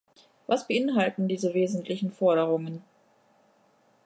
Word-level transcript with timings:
Was 0.47 0.65
beinhalten 0.67 1.27
diese 1.27 1.53
wesentlichen 1.53 2.11
Forderungen? 2.11 2.83